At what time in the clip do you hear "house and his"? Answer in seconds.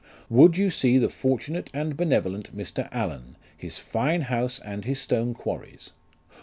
4.21-4.99